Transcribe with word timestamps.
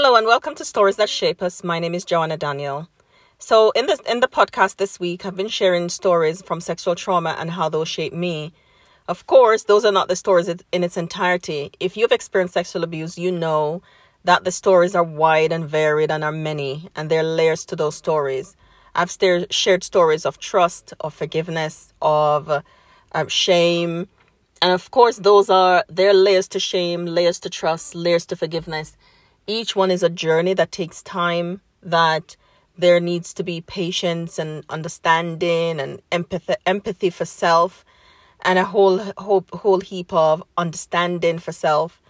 Hello 0.00 0.14
and 0.14 0.28
welcome 0.28 0.54
to 0.54 0.64
Stories 0.64 0.94
That 0.94 1.08
Shape 1.08 1.42
Us. 1.42 1.64
My 1.64 1.80
name 1.80 1.92
is 1.92 2.04
Joanna 2.04 2.36
Daniel. 2.36 2.88
So 3.40 3.72
in 3.72 3.86
the 3.86 3.98
in 4.08 4.20
the 4.20 4.28
podcast 4.28 4.76
this 4.76 5.00
week, 5.00 5.26
I've 5.26 5.34
been 5.34 5.48
sharing 5.48 5.88
stories 5.88 6.40
from 6.40 6.60
sexual 6.60 6.94
trauma 6.94 7.34
and 7.36 7.50
how 7.50 7.68
those 7.68 7.88
shape 7.88 8.12
me. 8.12 8.52
Of 9.08 9.26
course, 9.26 9.64
those 9.64 9.84
are 9.84 9.90
not 9.90 10.06
the 10.06 10.14
stories 10.14 10.48
in 10.70 10.84
its 10.84 10.96
entirety. 10.96 11.72
If 11.80 11.96
you've 11.96 12.12
experienced 12.12 12.54
sexual 12.54 12.84
abuse, 12.84 13.18
you 13.18 13.32
know 13.32 13.82
that 14.22 14.44
the 14.44 14.52
stories 14.52 14.94
are 14.94 15.02
wide 15.02 15.50
and 15.50 15.68
varied 15.68 16.12
and 16.12 16.22
are 16.22 16.30
many, 16.30 16.88
and 16.94 17.10
there 17.10 17.22
are 17.22 17.34
layers 17.40 17.64
to 17.64 17.74
those 17.74 17.96
stories. 17.96 18.54
I've 18.94 19.10
shared 19.50 19.82
stories 19.82 20.24
of 20.24 20.38
trust, 20.38 20.94
of 21.00 21.12
forgiveness, 21.12 21.92
of 22.00 22.48
uh, 22.48 23.26
shame, 23.26 24.06
and 24.62 24.72
of 24.72 24.90
course, 24.90 25.16
those 25.16 25.50
are 25.50 25.84
there 25.88 26.10
are 26.10 26.14
layers 26.14 26.46
to 26.48 26.60
shame, 26.60 27.06
layers 27.06 27.40
to 27.40 27.50
trust, 27.50 27.96
layers 27.96 28.26
to 28.26 28.36
forgiveness. 28.36 28.96
Each 29.48 29.74
one 29.74 29.90
is 29.90 30.02
a 30.02 30.10
journey 30.10 30.52
that 30.54 30.70
takes 30.70 31.02
time. 31.02 31.62
That 31.82 32.36
there 32.76 33.00
needs 33.00 33.32
to 33.34 33.42
be 33.42 33.62
patience 33.62 34.38
and 34.38 34.62
understanding 34.68 35.80
and 35.80 36.02
empathy, 36.12 36.54
empathy 36.66 37.08
for 37.08 37.24
self, 37.24 37.84
and 38.42 38.58
a 38.58 38.64
whole 38.64 38.98
whole 39.16 39.46
whole 39.52 39.80
heap 39.80 40.12
of 40.12 40.44
understanding 40.58 41.38
for 41.38 41.52
self 41.52 42.00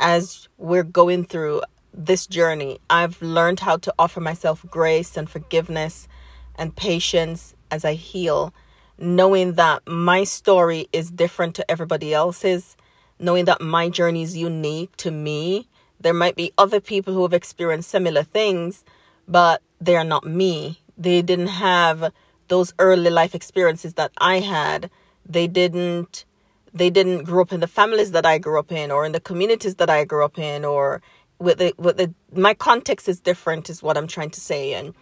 as 0.00 0.48
we're 0.56 0.84
going 0.84 1.24
through 1.24 1.62
this 1.92 2.26
journey. 2.26 2.78
I've 2.88 3.20
learned 3.20 3.60
how 3.60 3.76
to 3.76 3.94
offer 3.98 4.20
myself 4.20 4.64
grace 4.70 5.18
and 5.18 5.28
forgiveness 5.28 6.08
and 6.56 6.74
patience 6.74 7.54
as 7.70 7.84
I 7.84 7.92
heal, 7.92 8.54
knowing 8.98 9.54
that 9.54 9.86
my 9.86 10.24
story 10.24 10.88
is 10.94 11.10
different 11.10 11.54
to 11.56 11.70
everybody 11.70 12.14
else's, 12.14 12.74
knowing 13.18 13.44
that 13.44 13.60
my 13.60 13.90
journey 13.90 14.22
is 14.22 14.34
unique 14.34 14.96
to 14.96 15.10
me. 15.10 15.68
There 16.00 16.14
might 16.14 16.36
be 16.36 16.52
other 16.58 16.80
people 16.80 17.14
who 17.14 17.22
have 17.22 17.32
experienced 17.32 17.90
similar 17.90 18.22
things, 18.22 18.84
but 19.26 19.62
they 19.80 19.96
are 19.96 20.04
not 20.04 20.24
me. 20.24 20.80
They 20.96 21.22
didn't 21.22 21.48
have 21.48 22.12
those 22.48 22.72
early 22.78 23.10
life 23.10 23.34
experiences 23.34 23.94
that 23.94 24.12
I 24.18 24.40
had. 24.40 24.90
They 25.28 25.46
didn't 25.46 26.24
they 26.72 26.90
didn't 26.90 27.24
grow 27.24 27.40
up 27.40 27.52
in 27.52 27.60
the 27.60 27.66
families 27.66 28.12
that 28.12 28.26
I 28.26 28.36
grew 28.36 28.58
up 28.58 28.70
in 28.70 28.90
or 28.90 29.06
in 29.06 29.12
the 29.12 29.20
communities 29.20 29.76
that 29.76 29.88
I 29.88 30.04
grew 30.04 30.24
up 30.24 30.38
in 30.38 30.64
or 30.64 31.00
with 31.38 31.58
the 31.58 31.74
with 31.78 31.96
the 31.96 32.12
my 32.32 32.54
context 32.54 33.08
is 33.08 33.20
different 33.20 33.70
is 33.70 33.82
what 33.82 33.96
I'm 33.96 34.06
trying 34.06 34.30
to 34.30 34.40
say 34.40 34.74
and 34.74 34.94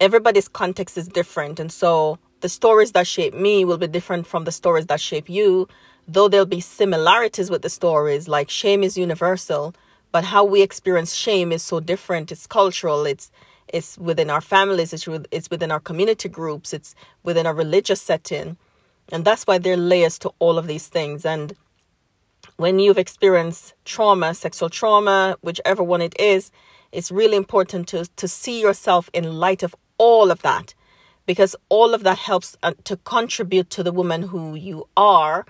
everybody's 0.00 0.48
context 0.48 0.96
is 0.96 1.08
different 1.08 1.60
and 1.60 1.70
so 1.70 2.18
the 2.40 2.48
stories 2.48 2.92
that 2.92 3.06
shape 3.06 3.34
me 3.34 3.64
will 3.64 3.78
be 3.78 3.86
different 3.86 4.26
from 4.26 4.44
the 4.44 4.52
stories 4.52 4.86
that 4.86 5.00
shape 5.00 5.28
you 5.28 5.68
though 6.08 6.28
there'll 6.28 6.46
be 6.46 6.60
similarities 6.60 7.50
with 7.50 7.62
the 7.62 7.70
stories 7.70 8.26
like 8.26 8.50
shame 8.50 8.82
is 8.82 8.98
universal 8.98 9.74
but 10.12 10.24
how 10.24 10.44
we 10.44 10.62
experience 10.62 11.14
shame 11.14 11.50
is 11.50 11.62
so 11.62 11.80
different. 11.80 12.30
It's 12.30 12.46
cultural. 12.46 13.06
It's 13.06 13.30
it's 13.68 13.96
within 13.96 14.28
our 14.28 14.42
families. 14.42 14.92
It's, 14.92 15.08
it's 15.30 15.48
within 15.50 15.72
our 15.72 15.80
community 15.80 16.28
groups. 16.28 16.74
It's 16.74 16.94
within 17.22 17.46
a 17.46 17.54
religious 17.54 18.02
setting. 18.02 18.58
And 19.10 19.24
that's 19.24 19.44
why 19.46 19.58
there 19.58 19.74
are 19.74 19.78
layers 19.78 20.18
to 20.20 20.32
all 20.38 20.58
of 20.58 20.66
these 20.66 20.88
things. 20.88 21.24
And 21.24 21.54
when 22.56 22.78
you've 22.78 22.98
experienced 22.98 23.72
trauma, 23.84 24.34
sexual 24.34 24.68
trauma, 24.68 25.36
whichever 25.40 25.82
one 25.82 26.02
it 26.02 26.18
is, 26.20 26.50
it's 26.92 27.10
really 27.10 27.36
important 27.36 27.88
to, 27.88 28.04
to 28.16 28.28
see 28.28 28.60
yourself 28.60 29.08
in 29.14 29.38
light 29.38 29.62
of 29.62 29.74
all 29.96 30.30
of 30.30 30.42
that. 30.42 30.74
Because 31.24 31.56
all 31.70 31.94
of 31.94 32.02
that 32.02 32.18
helps 32.18 32.56
uh, 32.62 32.74
to 32.84 32.98
contribute 32.98 33.70
to 33.70 33.82
the 33.82 33.92
woman 33.92 34.22
who 34.22 34.54
you 34.54 34.86
are. 34.96 35.46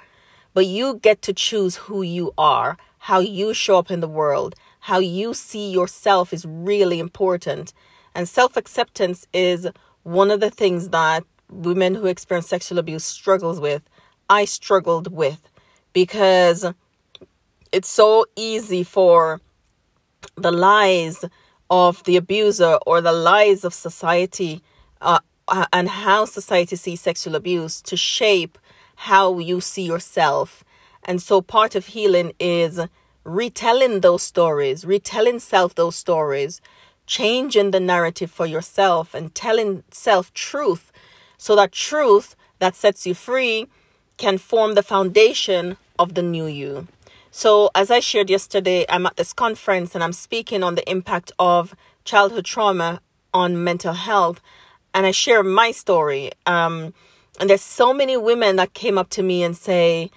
But 0.54 0.66
you 0.66 1.00
get 1.02 1.22
to 1.22 1.32
choose 1.32 1.76
who 1.76 2.02
you 2.02 2.32
are, 2.36 2.76
how 3.06 3.18
you 3.18 3.52
show 3.52 3.78
up 3.78 3.90
in 3.90 3.98
the 3.98 4.06
world, 4.06 4.54
how 4.78 5.00
you 5.00 5.34
see 5.34 5.68
yourself 5.68 6.32
is 6.32 6.46
really 6.46 7.00
important. 7.00 7.72
And 8.14 8.28
self 8.28 8.56
acceptance 8.56 9.26
is 9.32 9.66
one 10.04 10.30
of 10.30 10.38
the 10.38 10.50
things 10.50 10.90
that 10.90 11.24
women 11.50 11.96
who 11.96 12.06
experience 12.06 12.48
sexual 12.48 12.78
abuse 12.78 13.04
struggles 13.04 13.58
with. 13.58 13.82
I 14.30 14.44
struggled 14.44 15.12
with 15.12 15.40
because 15.92 16.64
it's 17.72 17.88
so 17.88 18.24
easy 18.36 18.84
for 18.84 19.40
the 20.36 20.52
lies 20.52 21.24
of 21.70 22.04
the 22.04 22.16
abuser 22.16 22.78
or 22.86 23.00
the 23.00 23.12
lies 23.12 23.64
of 23.64 23.74
society 23.74 24.62
uh, 25.00 25.18
uh, 25.48 25.66
and 25.72 25.88
how 25.88 26.24
society 26.24 26.76
sees 26.76 27.00
sexual 27.00 27.34
abuse 27.34 27.82
to 27.82 27.96
shape 27.96 28.58
how 28.94 29.40
you 29.40 29.60
see 29.60 29.82
yourself. 29.82 30.62
And 31.04 31.20
so 31.20 31.40
part 31.40 31.74
of 31.74 31.86
healing 31.86 32.32
is 32.38 32.80
retelling 33.24 34.00
those 34.00 34.22
stories, 34.22 34.84
retelling 34.84 35.38
self 35.38 35.74
those 35.74 35.96
stories, 35.96 36.60
changing 37.06 37.70
the 37.70 37.80
narrative 37.80 38.30
for 38.30 38.46
yourself 38.46 39.14
and 39.14 39.34
telling 39.34 39.82
self 39.90 40.32
truth 40.34 40.92
so 41.38 41.56
that 41.56 41.72
truth 41.72 42.36
that 42.58 42.74
sets 42.74 43.06
you 43.06 43.14
free 43.14 43.66
can 44.16 44.38
form 44.38 44.74
the 44.74 44.82
foundation 44.82 45.76
of 45.98 46.14
the 46.14 46.22
new 46.22 46.46
you. 46.46 46.86
So, 47.30 47.70
as 47.74 47.90
I 47.90 48.00
shared 48.00 48.28
yesterday, 48.28 48.84
I'm 48.88 49.06
at 49.06 49.16
this 49.16 49.32
conference 49.32 49.94
and 49.94 50.04
I'm 50.04 50.12
speaking 50.12 50.62
on 50.62 50.74
the 50.74 50.88
impact 50.88 51.32
of 51.38 51.74
childhood 52.04 52.44
trauma 52.44 53.00
on 53.32 53.64
mental 53.64 53.94
health. 53.94 54.40
And 54.94 55.06
I 55.06 55.12
share 55.12 55.42
my 55.42 55.70
story. 55.70 56.32
Um, 56.44 56.92
and 57.40 57.48
there's 57.48 57.62
so 57.62 57.94
many 57.94 58.16
women 58.16 58.56
that 58.56 58.74
came 58.74 58.98
up 58.98 59.08
to 59.10 59.22
me 59.22 59.42
and 59.42 59.56
say, 59.56 60.10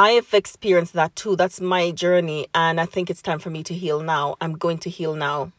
I 0.00 0.12
have 0.12 0.32
experienced 0.32 0.94
that 0.94 1.14
too. 1.14 1.36
That's 1.36 1.60
my 1.60 1.90
journey. 1.90 2.46
And 2.54 2.80
I 2.80 2.86
think 2.86 3.10
it's 3.10 3.20
time 3.20 3.38
for 3.38 3.50
me 3.50 3.62
to 3.64 3.74
heal 3.74 4.00
now. 4.00 4.34
I'm 4.40 4.54
going 4.54 4.78
to 4.78 4.88
heal 4.88 5.14
now. 5.14 5.52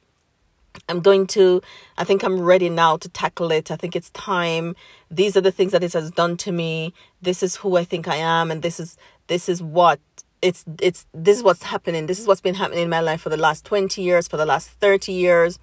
I'm 0.90 1.00
going 1.02 1.28
to, 1.28 1.62
I 1.96 2.06
think 2.06 2.24
I'm 2.24 2.42
ready 2.42 2.68
now 2.68 2.98
to 2.98 3.08
tackle 3.08 3.52
it. 3.52 3.70
I 3.70 3.76
think 3.76 3.96
it's 3.96 4.10
time. 4.10 4.76
These 5.12 5.38
are 5.38 5.42
the 5.42 5.52
things 5.52 5.74
that 5.74 5.84
it 5.84 5.94
has 5.94 6.10
done 6.10 6.38
to 6.38 6.52
me. 6.52 6.92
This 7.22 7.44
is 7.44 7.58
who 7.58 7.78
I 7.78 7.84
think 7.84 8.08
I 8.08 8.16
am. 8.16 8.50
And 8.50 8.64
this 8.64 8.80
is, 8.80 8.98
this 9.28 9.48
is 9.48 9.62
what 9.62 10.00
it's 10.42 10.66
it's 10.82 11.06
this 11.14 11.38
is 11.38 11.44
what's 11.44 11.62
happening 11.62 12.08
this 12.08 12.20
is 12.20 12.26
what's 12.26 12.42
been 12.42 12.56
happening 12.56 12.86
in 12.86 12.90
my 12.90 13.00
life 13.00 13.22
for 13.22 13.30
the 13.30 13.38
last 13.38 13.64
20 13.64 14.02
years 14.02 14.28
for 14.28 14.38
the 14.38 14.46
last 14.46 14.72
30 14.72 15.12
years 15.12 15.60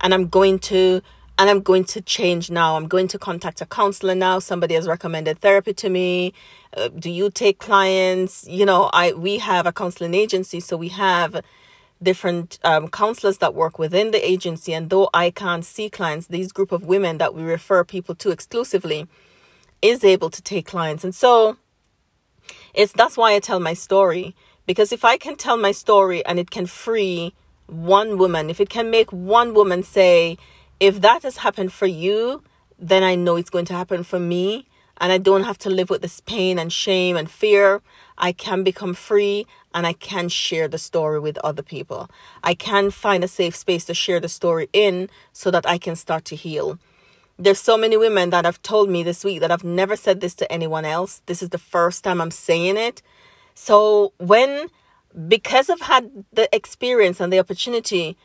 and 0.00 0.14
i'm 0.14 0.28
going 0.28 0.58
to 0.58 1.02
and 1.38 1.48
i'm 1.48 1.60
going 1.60 1.84
to 1.84 2.00
change 2.02 2.50
now. 2.50 2.76
I'm 2.76 2.88
going 2.88 3.08
to 3.08 3.18
contact 3.18 3.60
a 3.60 3.66
counselor 3.66 4.14
now. 4.14 4.38
Somebody 4.40 4.74
has 4.74 4.86
recommended 4.88 5.38
therapy 5.38 5.72
to 5.74 5.88
me. 5.88 6.34
Uh, 6.76 6.88
do 6.88 7.10
you 7.10 7.30
take 7.30 7.58
clients? 7.58 8.46
You 8.48 8.66
know 8.66 8.90
i 8.92 9.12
we 9.12 9.38
have 9.38 9.66
a 9.66 9.72
counseling 9.72 10.14
agency 10.14 10.60
so 10.60 10.76
we 10.76 10.88
have 10.88 11.42
different 12.02 12.58
um, 12.62 12.88
counselors 12.88 13.38
that 13.38 13.54
work 13.54 13.78
within 13.78 14.10
the 14.10 14.28
agency. 14.28 14.74
And 14.74 14.90
though 14.90 15.08
i 15.14 15.30
can't 15.30 15.64
see 15.64 15.88
clients 15.88 16.26
these 16.26 16.52
group 16.52 16.72
of 16.72 16.84
women 16.84 17.18
that 17.18 17.34
we 17.34 17.42
refer 17.42 17.84
people 17.84 18.14
to 18.16 18.30
exclusively 18.30 19.06
is 19.80 20.04
able 20.04 20.30
to 20.30 20.42
take 20.42 20.66
clients. 20.66 21.04
And 21.04 21.14
so 21.14 21.56
it's 22.74 22.92
that's 22.92 23.16
why 23.16 23.34
I 23.34 23.40
tell 23.40 23.60
my 23.60 23.74
story. 23.74 24.34
Because 24.66 24.92
if 24.92 25.04
I 25.04 25.16
can 25.16 25.36
tell 25.36 25.56
my 25.56 25.72
story 25.72 26.24
and 26.26 26.38
it 26.38 26.50
can 26.50 26.66
free 26.66 27.34
one 27.66 28.18
woman, 28.18 28.50
if 28.50 28.60
it 28.60 28.68
can 28.68 28.90
make 28.90 29.10
one 29.12 29.54
woman 29.54 29.82
say, 29.82 30.36
if 30.80 31.00
that 31.00 31.22
has 31.22 31.38
happened 31.38 31.72
for 31.72 31.86
you, 31.86 32.42
then 32.78 33.02
I 33.02 33.14
know 33.14 33.36
it's 33.36 33.50
going 33.50 33.64
to 33.66 33.74
happen 33.74 34.04
for 34.04 34.18
me 34.18 34.66
and 35.00 35.12
I 35.12 35.18
don't 35.18 35.44
have 35.44 35.58
to 35.58 35.70
live 35.70 35.90
with 35.90 36.02
this 36.02 36.20
pain 36.20 36.58
and 36.58 36.72
shame 36.72 37.16
and 37.16 37.30
fear. 37.30 37.82
I 38.16 38.32
can 38.32 38.64
become 38.64 38.94
free 38.94 39.46
and 39.74 39.86
I 39.86 39.92
can 39.92 40.28
share 40.28 40.68
the 40.68 40.78
story 40.78 41.20
with 41.20 41.38
other 41.38 41.62
people. 41.62 42.10
I 42.42 42.54
can 42.54 42.90
find 42.90 43.22
a 43.22 43.28
safe 43.28 43.54
space 43.54 43.84
to 43.86 43.94
share 43.94 44.20
the 44.20 44.28
story 44.28 44.68
in 44.72 45.08
so 45.32 45.50
that 45.50 45.66
I 45.66 45.78
can 45.78 45.96
start 45.96 46.24
to 46.26 46.36
heal. 46.36 46.78
There's 47.38 47.60
so 47.60 47.76
many 47.76 47.96
women 47.96 48.30
that 48.30 48.44
have 48.44 48.60
told 48.62 48.90
me 48.90 49.04
this 49.04 49.24
week 49.24 49.40
that 49.40 49.52
I've 49.52 49.64
never 49.64 49.94
said 49.94 50.20
this 50.20 50.34
to 50.36 50.52
anyone 50.52 50.84
else. 50.84 51.22
This 51.26 51.42
is 51.42 51.50
the 51.50 51.58
first 51.58 52.02
time 52.02 52.20
I'm 52.20 52.32
saying 52.32 52.76
it. 52.76 53.00
So 53.54 54.12
when 54.18 54.68
because 55.28 55.70
I've 55.70 55.80
had 55.80 56.24
the 56.32 56.54
experience 56.54 57.20
and 57.20 57.32
the 57.32 57.38
opportunity 57.38 58.16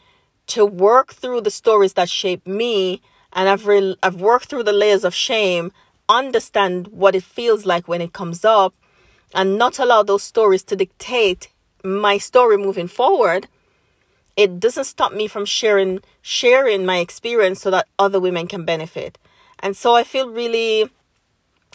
to 0.48 0.66
work 0.66 1.14
through 1.14 1.41
the 1.41 1.52
stories 1.52 1.94
that 1.94 2.09
shape 2.09 2.46
me 2.46 3.02
and 3.32 3.50
I've 3.50 3.66
re- 3.66 3.96
I've 4.03 4.22
worked 4.22 4.46
through 4.46 4.64
the 4.64 4.73
layers 4.73 5.03
of 5.03 5.16
shame, 5.16 5.72
understand 6.08 6.88
what 6.88 7.16
it 7.16 7.23
feels 7.23 7.66
like 7.66 7.88
when 7.88 8.02
it 8.02 8.14
comes 8.14 8.46
up 8.46 8.73
and 9.34 9.58
not 9.58 9.79
allow 9.79 10.03
those 10.03 10.23
stories 10.23 10.64
to 10.66 10.76
dictate 10.76 11.50
my 11.84 12.17
story 12.17 12.58
moving 12.58 12.88
forward 12.88 13.47
it 14.35 14.59
doesn't 14.59 14.85
stop 14.85 15.14
me 15.14 15.28
from 15.28 15.46
sharing 15.46 16.00
sharing 16.22 16.85
my 16.85 16.97
experience 16.97 17.62
so 17.62 17.72
that 17.72 17.88
other 18.00 18.20
women 18.20 18.47
can 18.47 18.66
benefit. 18.66 19.17
And 19.59 19.78
so 19.78 19.96
I 19.96 20.03
feel 20.03 20.29
really 20.29 20.90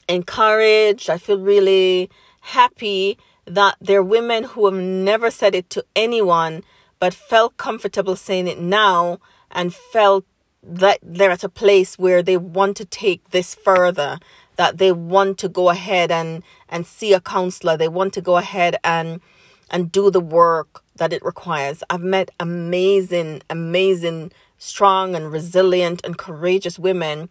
encouraged. 0.09 1.09
I 1.09 1.19
feel 1.19 1.39
really 1.39 2.11
happy 2.41 3.19
that 3.45 3.77
there 3.81 4.01
are 4.01 4.03
women 4.03 4.45
who 4.45 4.67
have 4.67 4.75
never 4.75 5.31
said 5.31 5.55
it 5.55 5.71
to 5.71 5.85
anyone 5.95 6.65
but 7.01 7.15
felt 7.15 7.57
comfortable 7.57 8.17
saying 8.17 8.49
it 8.49 8.61
now 8.61 9.19
and 9.51 9.75
felt 9.75 10.25
that 10.63 10.99
they're 11.03 11.31
at 11.31 11.45
a 11.45 11.49
place 11.49 11.99
where 11.99 12.23
they 12.23 12.37
want 12.37 12.77
to 12.77 12.85
take 12.85 13.31
this 13.31 13.55
further 13.55 14.19
that 14.57 14.79
they 14.79 14.91
want 14.91 15.39
to 15.39 15.49
go 15.49 15.69
ahead 15.71 16.11
and 16.11 16.43
and 16.69 16.85
see 16.85 17.13
a 17.13 17.21
counselor 17.21 17.77
they 17.77 17.89
want 17.89 18.13
to 18.13 18.21
go 18.21 18.37
ahead 18.37 18.77
and 18.83 19.21
and 19.71 19.93
do 19.93 20.11
the 20.11 20.21
work 20.21 20.83
that 20.97 21.13
it 21.13 21.25
requires. 21.25 21.83
I've 21.91 22.03
met 22.03 22.31
amazing, 22.39 23.43
amazing, 23.49 24.33
strong 24.59 25.15
and 25.15 25.33
resilient 25.33 26.01
and 26.05 26.19
courageous 26.19 26.79
women 26.79 27.29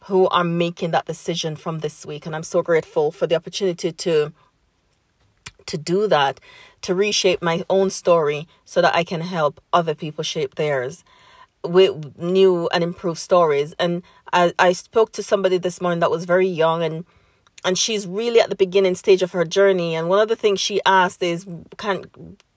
who 0.00 0.28
are 0.28 0.44
making 0.44 0.90
that 0.90 1.06
decision 1.06 1.56
from 1.56 1.78
this 1.78 2.04
week. 2.04 2.26
And 2.26 2.36
I'm 2.36 2.42
so 2.42 2.62
grateful 2.62 3.10
for 3.10 3.26
the 3.26 3.36
opportunity 3.36 3.92
to 3.92 4.32
to 5.66 5.78
do 5.78 6.06
that, 6.08 6.40
to 6.82 6.94
reshape 6.94 7.42
my 7.42 7.64
own 7.70 7.90
story 7.90 8.48
so 8.64 8.80
that 8.82 8.94
I 8.94 9.04
can 9.04 9.20
help 9.20 9.60
other 9.72 9.94
people 9.94 10.24
shape 10.24 10.54
theirs 10.56 11.04
with 11.64 12.18
new 12.18 12.68
and 12.72 12.84
improved 12.84 13.18
stories. 13.18 13.74
And 13.78 14.02
I, 14.32 14.52
I 14.58 14.72
spoke 14.72 15.12
to 15.12 15.22
somebody 15.22 15.58
this 15.58 15.80
morning 15.80 16.00
that 16.00 16.10
was 16.10 16.24
very 16.24 16.48
young 16.48 16.82
and 16.82 17.04
and 17.66 17.78
she's 17.78 18.06
really 18.06 18.40
at 18.40 18.50
the 18.50 18.56
beginning 18.56 18.94
stage 18.94 19.22
of 19.22 19.32
her 19.32 19.46
journey. 19.46 19.94
And 19.94 20.10
one 20.10 20.20
of 20.20 20.28
the 20.28 20.36
things 20.36 20.60
she 20.60 20.82
asked 20.84 21.22
is, 21.22 21.46
"Can't 21.78 22.06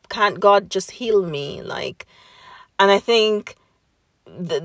can't 0.10 0.40
God 0.40 0.70
just 0.70 0.92
heal 0.92 1.26
me?" 1.26 1.62
Like, 1.62 2.06
and 2.78 2.92
I 2.92 3.00
think 3.00 3.56
the, 4.26 4.60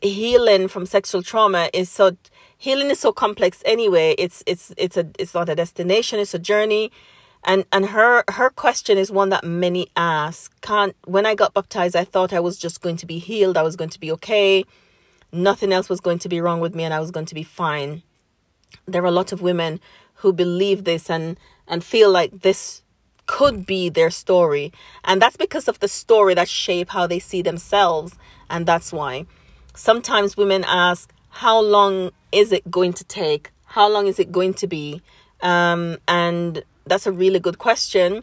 the 0.00 0.08
healing 0.08 0.68
from 0.68 0.86
sexual 0.86 1.22
trauma 1.22 1.68
is 1.72 1.90
so 1.90 2.16
healing 2.56 2.90
is 2.90 2.98
so 2.98 3.12
complex 3.12 3.62
anyway 3.66 4.14
it's 4.18 4.42
it's 4.46 4.72
it's 4.76 4.96
a 4.96 5.08
it's 5.18 5.34
not 5.34 5.48
a 5.48 5.54
destination 5.54 6.18
it's 6.18 6.34
a 6.34 6.38
journey 6.38 6.90
and 7.44 7.64
and 7.72 7.86
her 7.86 8.24
her 8.30 8.50
question 8.50 8.98
is 8.98 9.10
one 9.10 9.30
that 9.30 9.44
many 9.44 9.88
ask. 9.96 10.58
Can't 10.60 10.94
when 11.06 11.26
i 11.26 11.34
got 11.34 11.54
baptized 11.54 11.96
i 11.96 12.04
thought 12.04 12.32
i 12.32 12.40
was 12.40 12.58
just 12.58 12.80
going 12.80 12.96
to 12.96 13.06
be 13.06 13.18
healed. 13.18 13.56
I 13.56 13.62
was 13.62 13.76
going 13.76 13.90
to 13.90 14.00
be 14.00 14.12
okay. 14.12 14.64
Nothing 15.32 15.72
else 15.72 15.88
was 15.88 16.00
going 16.00 16.18
to 16.20 16.28
be 16.28 16.40
wrong 16.40 16.60
with 16.60 16.74
me 16.74 16.84
and 16.84 16.94
i 16.94 17.00
was 17.00 17.10
going 17.10 17.26
to 17.26 17.34
be 17.34 17.42
fine. 17.42 18.02
There 18.86 19.02
are 19.02 19.06
a 19.06 19.18
lot 19.20 19.32
of 19.32 19.42
women 19.42 19.80
who 20.16 20.32
believe 20.32 20.84
this 20.84 21.10
and 21.10 21.38
and 21.66 21.82
feel 21.82 22.10
like 22.10 22.40
this 22.40 22.82
could 23.26 23.64
be 23.66 23.88
their 23.88 24.10
story. 24.10 24.72
And 25.04 25.22
that's 25.22 25.36
because 25.36 25.68
of 25.68 25.78
the 25.80 25.88
story 25.88 26.34
that 26.34 26.48
shape 26.48 26.90
how 26.90 27.06
they 27.06 27.18
see 27.18 27.42
themselves. 27.42 28.14
And 28.50 28.66
that's 28.66 28.92
why. 28.92 29.26
Sometimes 29.74 30.36
women 30.36 30.64
ask 30.64 31.12
how 31.30 31.60
long 31.60 32.10
is 32.30 32.52
it 32.52 32.70
going 32.70 32.92
to 32.94 33.04
take? 33.04 33.50
How 33.64 33.88
long 33.88 34.06
is 34.06 34.18
it 34.18 34.32
going 34.32 34.54
to 34.54 34.66
be? 34.66 35.00
Um, 35.40 35.98
and 36.06 36.62
that's 36.92 37.06
a 37.06 37.12
really 37.12 37.40
good 37.40 37.58
question. 37.58 38.22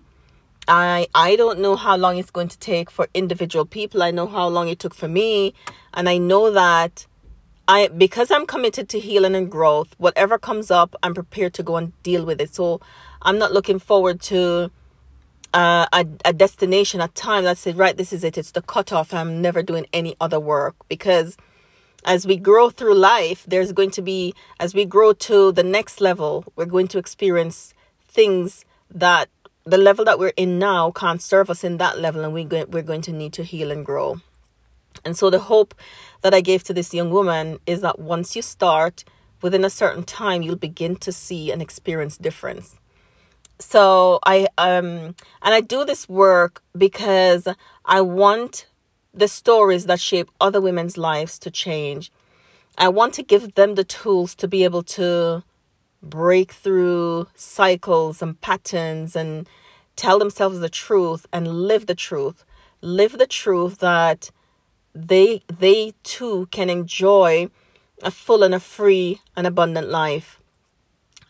I 0.68 1.08
i 1.16 1.36
don't 1.36 1.60
know 1.60 1.76
how 1.76 1.98
long 1.98 2.18
it's 2.18 2.30
going 2.30 2.50
to 2.50 2.60
take 2.60 2.92
for 2.92 3.08
individual 3.16 3.66
people. 3.66 4.04
I 4.04 4.12
know 4.12 4.28
how 4.28 4.48
long 4.48 4.68
it 4.68 4.78
took 4.78 4.94
for 4.94 5.08
me. 5.08 5.56
And 5.96 6.08
i 6.08 6.18
know 6.20 6.52
that 6.52 7.08
i 7.68 7.88
because 7.88 8.30
i'm 8.30 8.46
committed 8.46 8.88
to 8.90 9.00
healing 9.00 9.36
and 9.40 9.50
growth 9.50 9.96
whatever 9.98 10.38
comes 10.38 10.70
up 10.70 10.96
i'm 11.02 11.16
prepared 11.16 11.54
to 11.56 11.64
go 11.64 11.78
and 11.78 11.94
deal 12.04 12.24
with 12.26 12.40
it. 12.40 12.54
So 12.54 12.80
i'm 13.24 13.40
not 13.40 13.52
looking 13.52 13.80
forward 13.80 14.22
to 14.34 14.70
uh, 15.52 15.88
a, 15.92 16.06
a 16.26 16.32
destination, 16.32 17.02
a 17.02 17.08
time 17.08 17.44
that 17.46 17.58
said, 17.58 17.76
right, 17.76 17.98
this 17.98 18.14
is 18.14 18.24
it, 18.24 18.38
it's 18.38 18.52
the 18.52 18.62
cutoff. 18.62 19.12
I'm 19.16 19.42
never 19.42 19.64
doing 19.64 19.88
any 19.92 20.16
other 20.22 20.40
work. 20.40 20.76
Because 20.88 21.38
as 22.06 22.28
we 22.28 22.38
grow 22.38 22.70
through 22.70 22.94
life, 22.94 23.46
there's 23.48 23.72
going 23.72 23.90
to 23.92 24.04
be, 24.04 24.36
as 24.60 24.76
we 24.76 24.86
grow 24.86 25.12
to 25.14 25.52
the 25.52 25.64
next 25.64 26.02
level, 26.02 26.46
we're 26.56 26.66
going 26.66 26.88
to 26.90 27.00
experience 27.00 27.74
things 28.10 28.66
that 28.90 29.30
the 29.64 29.78
level 29.78 30.04
that 30.06 30.20
we're 30.20 30.34
in 30.36 30.60
now 30.60 30.92
can't 30.92 31.22
serve 31.22 31.50
us 31.50 31.64
in 31.64 31.78
that 31.78 32.00
level, 32.00 32.24
and 32.24 32.34
we 32.34 32.44
go, 32.44 32.66
we're 32.66 32.82
going 32.82 33.02
to 33.04 33.14
need 33.14 33.34
to 33.34 33.44
heal 33.44 33.72
and 33.72 33.86
grow. 33.86 34.22
And 35.06 35.16
so, 35.16 35.30
the 35.30 35.40
hope 35.40 35.76
that 36.22 36.34
I 36.34 36.42
gave 36.42 36.64
to 36.64 36.74
this 36.74 36.94
young 36.94 37.12
woman 37.12 37.60
is 37.66 37.82
that 37.82 38.00
once 38.00 38.36
you 38.36 38.42
start, 38.42 39.04
within 39.42 39.64
a 39.64 39.70
certain 39.70 40.04
time, 40.04 40.42
you'll 40.42 40.56
begin 40.56 40.96
to 40.98 41.12
see 41.12 41.52
and 41.52 41.62
experience 41.62 42.18
difference 42.18 42.80
so 43.60 44.20
I 44.26 44.48
um 44.58 45.16
and 45.42 45.54
I 45.54 45.62
do 45.62 45.86
this 45.86 46.08
work 46.08 46.64
because 46.78 47.48
I 47.86 48.02
want 48.02 48.68
the 49.14 49.28
stories 49.28 49.86
that 49.86 50.00
shape 50.00 50.32
other 50.40 50.62
women's 50.62 50.98
lives 50.98 51.38
to 51.40 51.52
change. 51.52 52.12
I 52.78 52.88
want 52.88 53.14
to 53.16 53.24
give 53.24 53.56
them 53.56 53.76
the 53.76 53.84
tools 53.84 54.34
to 54.36 54.48
be 54.48 54.64
able 54.64 54.84
to 54.84 55.44
break 56.02 56.52
through 56.52 57.28
cycles 57.36 58.22
and 58.22 58.40
patterns 58.42 59.16
and 59.16 59.48
tell 59.96 60.20
themselves 60.20 60.60
the 60.60 60.70
truth 60.70 61.26
and 61.34 61.48
live 61.68 61.86
the 61.86 61.96
truth. 61.96 62.46
Live 62.82 63.18
the 63.18 63.28
truth 63.28 63.80
that 63.80 64.32
they 64.96 65.42
they 65.48 65.94
too 66.04 66.48
can 66.52 66.70
enjoy 66.70 67.50
a 68.02 68.12
full 68.12 68.44
and 68.44 68.56
a 68.56 68.60
free 68.60 69.22
and 69.36 69.46
abundant 69.46 69.90
life. 69.90 70.40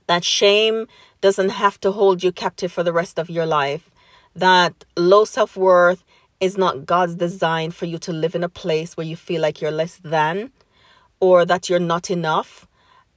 That 0.08 0.24
shame 0.24 0.88
doesn't 1.22 1.50
have 1.50 1.80
to 1.82 1.92
hold 1.92 2.24
you 2.24 2.32
captive 2.32 2.72
for 2.72 2.84
the 2.84 2.94
rest 2.94 3.20
of 3.20 3.30
your 3.30 3.46
life. 3.46 3.90
That 4.36 4.86
low 4.96 5.26
self 5.26 5.58
worth 5.58 6.04
is 6.40 6.58
not 6.58 6.86
God's 6.86 7.16
design 7.16 7.72
for 7.72 7.86
you 7.86 7.98
to 8.00 8.14
live 8.14 8.36
in 8.36 8.44
a 8.44 8.50
place 8.50 8.96
where 8.96 9.06
you 9.06 9.16
feel 9.16 9.42
like 9.42 9.60
you're 9.62 9.72
less 9.72 9.98
than 9.98 10.52
or 11.20 11.46
that 11.46 11.70
you're 11.70 11.80
not 11.80 12.10
enough 12.10 12.66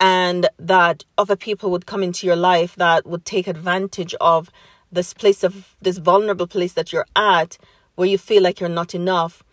and 0.02 0.48
that 0.58 1.04
other 1.16 1.36
people 1.36 1.70
would 1.70 1.86
come 1.86 2.02
into 2.02 2.26
your 2.26 2.34
life 2.34 2.74
that 2.74 3.06
would 3.06 3.24
take 3.24 3.46
advantage 3.46 4.16
of 4.20 4.50
this 4.90 5.14
place 5.14 5.44
of 5.44 5.76
this 5.80 5.98
vulnerable 5.98 6.48
place 6.48 6.72
that 6.72 6.92
you're 6.92 7.06
at 7.14 7.56
where 7.94 8.08
you 8.08 8.18
feel 8.18 8.42
like 8.42 8.58
you're 8.58 8.68
not 8.68 8.96
enough. 8.96 9.44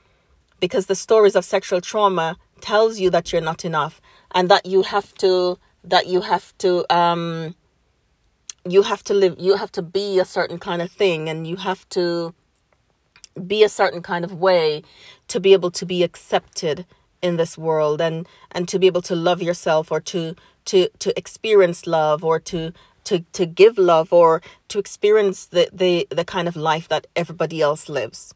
Because 0.59 0.87
the 0.87 0.95
stories 0.95 1.35
of 1.35 1.45
sexual 1.45 1.81
trauma 1.81 2.35
tells 2.61 2.99
you 2.99 3.11
that 3.11 3.31
you're 3.31 3.43
not 3.43 3.63
enough 3.63 4.01
and 4.31 4.49
that 4.49 4.65
you 4.65 4.81
have 4.81 5.13
to 5.15 5.59
that 5.83 6.07
you 6.07 6.21
have 6.21 6.57
to 6.57 6.83
um 6.93 7.55
you 8.67 8.81
have 8.81 9.03
to 9.03 9.13
live 9.13 9.35
you 9.37 9.55
have 9.55 9.71
to 9.71 9.83
be 9.83 10.17
a 10.17 10.25
certain 10.25 10.57
kind 10.57 10.81
of 10.81 10.91
thing 10.91 11.29
and 11.29 11.45
you 11.45 11.57
have 11.57 11.87
to 11.89 12.33
be 13.45 13.63
a 13.63 13.69
certain 13.69 14.01
kind 14.01 14.25
of 14.25 14.33
way 14.33 14.81
to 15.27 15.39
be 15.39 15.53
able 15.53 15.71
to 15.71 15.85
be 15.85 16.03
accepted 16.03 16.85
in 17.21 17.37
this 17.37 17.57
world 17.57 18.01
and 18.01 18.27
and 18.51 18.67
to 18.67 18.79
be 18.79 18.87
able 18.87 19.01
to 19.01 19.15
love 19.15 19.41
yourself 19.41 19.91
or 19.91 19.99
to 19.99 20.35
to 20.65 20.87
to 20.99 21.17
experience 21.17 21.87
love 21.87 22.23
or 22.23 22.39
to 22.39 22.71
to 23.03 23.19
to 23.33 23.45
give 23.45 23.77
love 23.77 24.13
or 24.13 24.41
to 24.67 24.79
experience 24.79 25.45
the 25.45 25.69
the 25.73 26.07
the 26.09 26.25
kind 26.25 26.47
of 26.47 26.55
life 26.55 26.87
that 26.87 27.07
everybody 27.15 27.61
else 27.61 27.89
lives 27.89 28.33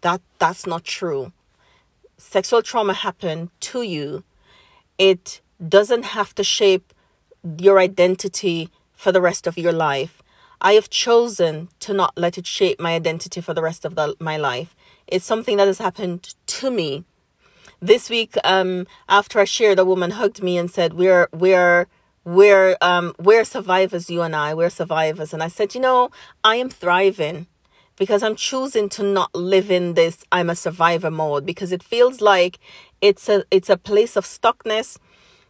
that 0.00 0.20
that's 0.38 0.66
not 0.66 0.84
true 0.84 1.32
sexual 2.18 2.62
trauma 2.62 2.92
happened 2.92 3.50
to 3.60 3.82
you 3.82 4.24
it 4.98 5.40
doesn't 5.66 6.04
have 6.04 6.34
to 6.34 6.44
shape 6.44 6.92
your 7.58 7.78
identity 7.78 8.70
for 8.92 9.12
the 9.12 9.20
rest 9.20 9.46
of 9.46 9.58
your 9.58 9.72
life. 9.72 10.22
I 10.60 10.72
have 10.72 10.88
chosen 10.90 11.68
to 11.80 11.92
not 11.92 12.16
let 12.16 12.38
it 12.38 12.46
shape 12.46 12.80
my 12.80 12.94
identity 12.94 13.40
for 13.40 13.54
the 13.54 13.62
rest 13.62 13.84
of 13.84 13.94
the, 13.94 14.16
my 14.18 14.36
life. 14.36 14.74
It's 15.06 15.24
something 15.24 15.58
that 15.58 15.66
has 15.66 15.78
happened 15.78 16.34
to 16.46 16.70
me. 16.70 17.04
This 17.80 18.08
week, 18.08 18.36
um, 18.42 18.86
after 19.08 19.38
I 19.38 19.44
shared, 19.44 19.78
a 19.78 19.84
woman 19.84 20.12
hugged 20.12 20.42
me 20.42 20.56
and 20.56 20.70
said, 20.70 20.94
"We're 20.94 21.28
we're 21.32 21.86
we're 22.24 22.76
um 22.80 23.14
we're 23.18 23.44
survivors, 23.44 24.08
you 24.08 24.22
and 24.22 24.34
I. 24.34 24.54
We're 24.54 24.70
survivors." 24.70 25.34
And 25.34 25.42
I 25.42 25.48
said, 25.48 25.74
"You 25.74 25.80
know, 25.80 26.10
I 26.42 26.56
am 26.56 26.70
thriving." 26.70 27.46
because 27.96 28.22
I'm 28.22 28.36
choosing 28.36 28.88
to 28.90 29.02
not 29.02 29.34
live 29.34 29.70
in 29.70 29.94
this 29.94 30.24
I'm 30.30 30.50
a 30.50 30.54
survivor 30.54 31.10
mode 31.10 31.46
because 31.46 31.72
it 31.72 31.82
feels 31.82 32.20
like 32.20 32.58
it's 33.00 33.28
a 33.28 33.44
it's 33.50 33.70
a 33.70 33.76
place 33.76 34.16
of 34.16 34.24
stuckness. 34.24 34.98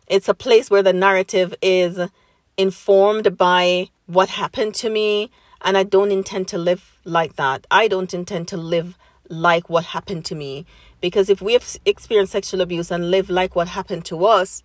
It's 0.06 0.28
a 0.28 0.34
place 0.34 0.70
where 0.70 0.82
the 0.82 0.92
narrative 0.92 1.54
is 1.60 1.98
informed 2.56 3.36
by 3.36 3.90
what 4.06 4.28
happened 4.30 4.74
to 4.76 4.90
me 4.90 5.30
and 5.62 5.76
I 5.76 5.82
don't 5.82 6.12
intend 6.12 6.48
to 6.48 6.58
live 6.58 6.98
like 7.04 7.36
that. 7.36 7.66
I 7.70 7.88
don't 7.88 8.14
intend 8.14 8.48
to 8.48 8.56
live 8.56 8.96
like 9.28 9.68
what 9.68 9.86
happened 9.86 10.24
to 10.26 10.36
me 10.36 10.64
because 11.00 11.28
if 11.28 11.40
we 11.40 11.52
have 11.52 11.76
experienced 11.84 12.32
sexual 12.32 12.60
abuse 12.60 12.90
and 12.90 13.10
live 13.10 13.30
like 13.30 13.56
what 13.56 13.68
happened 13.68 14.04
to 14.06 14.24
us, 14.24 14.62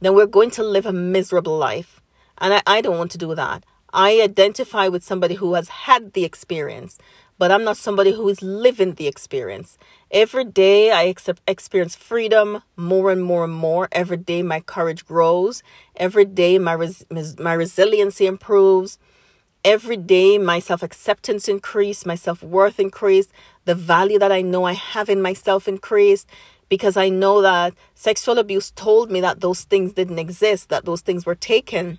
then 0.00 0.14
we're 0.14 0.26
going 0.26 0.50
to 0.50 0.62
live 0.62 0.86
a 0.86 0.92
miserable 0.92 1.56
life. 1.56 2.00
And 2.38 2.54
I, 2.54 2.62
I 2.66 2.80
don't 2.80 2.98
want 2.98 3.10
to 3.12 3.18
do 3.18 3.34
that. 3.34 3.64
I 3.92 4.20
identify 4.20 4.88
with 4.88 5.04
somebody 5.04 5.36
who 5.36 5.54
has 5.54 5.68
had 5.68 6.14
the 6.14 6.24
experience 6.24 6.98
but 7.38 7.50
I'm 7.50 7.64
not 7.64 7.76
somebody 7.76 8.12
who 8.12 8.28
is 8.28 8.42
living 8.42 8.94
the 8.94 9.08
experience. 9.08 9.76
Every 10.10 10.44
day 10.44 10.90
I 10.92 11.06
ex- 11.06 11.28
experience 11.48 11.96
freedom 11.96 12.62
more 12.76 13.10
and 13.10 13.24
more 13.24 13.44
and 13.44 13.52
more. 13.52 13.88
Every 13.90 14.16
day 14.16 14.42
my 14.42 14.60
courage 14.60 15.04
grows. 15.04 15.62
Every 15.96 16.24
day 16.24 16.58
my 16.58 16.72
res- 16.74 17.04
my 17.38 17.52
resiliency 17.52 18.26
improves. 18.26 18.98
Every 19.64 19.96
day 19.96 20.38
my 20.38 20.58
self-acceptance 20.58 21.48
increase, 21.48 22.04
my 22.04 22.14
self-worth 22.14 22.78
increase, 22.78 23.28
the 23.64 23.74
value 23.74 24.18
that 24.18 24.32
I 24.32 24.42
know 24.42 24.64
I 24.64 24.72
have 24.72 25.08
in 25.08 25.22
myself 25.22 25.66
increased 25.68 26.28
because 26.68 26.96
I 26.96 27.08
know 27.08 27.42
that 27.42 27.74
sexual 27.94 28.38
abuse 28.38 28.70
told 28.70 29.10
me 29.10 29.20
that 29.20 29.40
those 29.40 29.64
things 29.64 29.92
didn't 29.92 30.18
exist, 30.18 30.68
that 30.68 30.84
those 30.84 31.02
things 31.02 31.26
were 31.26 31.34
taken. 31.34 31.98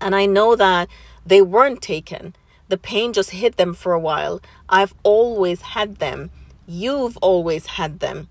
And 0.00 0.14
I 0.14 0.26
know 0.26 0.56
that 0.56 0.88
they 1.24 1.42
weren't 1.42 1.82
taken 1.82 2.34
the 2.68 2.76
pain 2.76 3.12
just 3.12 3.30
hit 3.30 3.56
them 3.56 3.74
for 3.74 3.92
a 3.92 4.00
while. 4.00 4.40
I've 4.68 4.94
always 5.02 5.62
had 5.62 5.96
them. 5.96 6.30
You've 6.66 7.16
always 7.18 7.66
had 7.66 8.00
them. 8.00 8.28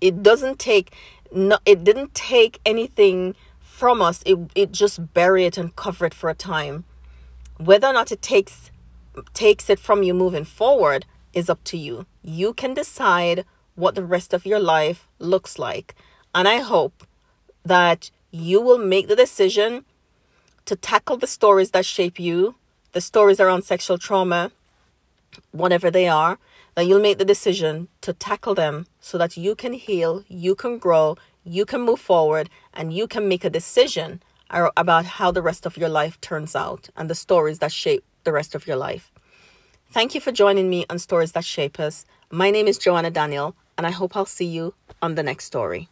It 0.00 0.22
doesn't 0.22 0.58
take 0.58 0.94
no 1.32 1.58
it 1.66 1.84
didn't 1.84 2.14
take 2.14 2.60
anything 2.64 3.34
from 3.60 4.00
us. 4.00 4.22
It 4.24 4.38
it 4.54 4.72
just 4.72 5.12
bury 5.12 5.44
it 5.44 5.58
and 5.58 5.74
cover 5.74 6.06
it 6.06 6.14
for 6.14 6.30
a 6.30 6.34
time. 6.34 6.84
Whether 7.58 7.88
or 7.88 7.92
not 7.92 8.12
it 8.12 8.22
takes 8.22 8.70
takes 9.34 9.68
it 9.68 9.80
from 9.80 10.04
you 10.04 10.14
moving 10.14 10.44
forward 10.44 11.04
is 11.32 11.50
up 11.50 11.62
to 11.64 11.76
you. 11.76 12.06
You 12.22 12.54
can 12.54 12.74
decide 12.74 13.44
what 13.74 13.94
the 13.94 14.04
rest 14.04 14.34
of 14.34 14.46
your 14.46 14.58
life 14.58 15.06
looks 15.18 15.58
like. 15.58 15.94
And 16.34 16.48
I 16.48 16.58
hope 16.58 17.06
that 17.64 18.10
you 18.30 18.60
will 18.60 18.78
make 18.78 19.08
the 19.08 19.16
decision 19.16 19.84
to 20.64 20.76
tackle 20.76 21.16
the 21.16 21.26
stories 21.26 21.70
that 21.70 21.86
shape 21.86 22.18
you, 22.18 22.56
the 22.92 23.00
stories 23.00 23.40
around 23.40 23.62
sexual 23.62 23.98
trauma, 23.98 24.50
whatever 25.52 25.90
they 25.90 26.08
are, 26.08 26.38
that 26.74 26.86
you'll 26.86 27.00
make 27.00 27.18
the 27.18 27.24
decision 27.24 27.88
to 28.00 28.12
tackle 28.12 28.54
them 28.54 28.86
so 29.00 29.18
that 29.18 29.36
you 29.36 29.54
can 29.54 29.72
heal, 29.72 30.24
you 30.28 30.54
can 30.54 30.78
grow, 30.78 31.16
you 31.44 31.64
can 31.64 31.80
move 31.80 32.00
forward, 32.00 32.50
and 32.74 32.92
you 32.92 33.06
can 33.06 33.28
make 33.28 33.44
a 33.44 33.50
decision 33.50 34.22
about 34.50 35.04
how 35.04 35.30
the 35.30 35.42
rest 35.42 35.66
of 35.66 35.76
your 35.76 35.88
life 35.88 36.20
turns 36.20 36.54
out 36.56 36.88
and 36.96 37.10
the 37.10 37.14
stories 37.14 37.58
that 37.58 37.72
shape 37.72 38.04
the 38.24 38.32
rest 38.32 38.54
of 38.54 38.66
your 38.66 38.76
life. 38.76 39.10
Thank 39.90 40.14
you 40.14 40.20
for 40.20 40.32
joining 40.32 40.68
me 40.68 40.84
on 40.90 40.98
Stories 40.98 41.32
That 41.32 41.46
Shape 41.46 41.80
Us. 41.80 42.04
My 42.30 42.50
name 42.50 42.66
is 42.66 42.76
Joanna 42.76 43.10
Daniel, 43.10 43.56
and 43.78 43.86
I 43.86 43.90
hope 43.90 44.14
I'll 44.14 44.26
see 44.26 44.44
you 44.44 44.74
on 45.00 45.14
the 45.14 45.22
next 45.22 45.46
story. 45.46 45.88